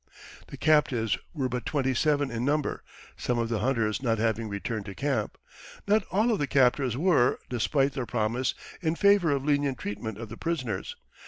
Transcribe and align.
The 0.47 0.57
captives 0.57 1.15
were 1.31 1.47
but 1.47 1.63
twenty 1.63 1.93
seven 1.93 2.31
in 2.31 2.43
number, 2.43 2.81
some 3.17 3.37
of 3.37 3.49
the 3.49 3.59
hunters 3.59 4.01
not 4.01 4.17
having 4.17 4.49
returned 4.49 4.85
to 4.87 4.95
camp. 4.95 5.37
Not 5.87 6.01
all 6.09 6.31
of 6.31 6.39
the 6.39 6.47
captors 6.47 6.97
were, 6.97 7.37
despite 7.49 7.93
their 7.93 8.07
promise, 8.07 8.55
in 8.81 8.95
favor 8.95 9.31
of 9.31 9.45
lenient 9.45 9.77
treatment 9.77 10.17
of 10.17 10.29
the 10.29 10.37
prisoners. 10.37 10.95